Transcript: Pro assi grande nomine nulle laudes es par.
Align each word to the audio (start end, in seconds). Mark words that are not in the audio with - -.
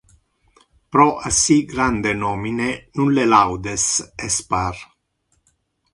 Pro 0.91 1.17
assi 1.19 1.63
grande 1.63 2.15
nomine 2.21 2.69
nulle 2.93 3.23
laudes 3.33 3.85
es 4.27 4.35
par. 4.49 4.75